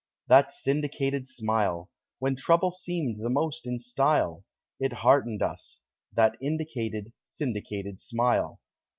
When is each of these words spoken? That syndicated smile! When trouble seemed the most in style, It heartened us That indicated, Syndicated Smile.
That 0.29 0.51
syndicated 0.51 1.27
smile! 1.27 1.91
When 2.17 2.35
trouble 2.35 2.71
seemed 2.71 3.19
the 3.21 3.29
most 3.29 3.67
in 3.67 3.77
style, 3.77 4.43
It 4.79 4.93
heartened 4.93 5.43
us 5.43 5.81
That 6.11 6.37
indicated, 6.41 7.13
Syndicated 7.21 7.99
Smile. 7.99 8.59